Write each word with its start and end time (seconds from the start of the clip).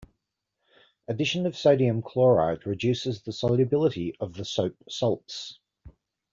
Addition 1.07 1.45
of 1.45 1.55
sodium 1.55 2.01
chloride 2.01 2.65
reduces 2.65 3.21
the 3.21 3.31
solubility 3.31 4.15
of 4.19 4.33
the 4.33 4.43
soap 4.45 4.75
salts. 4.89 5.59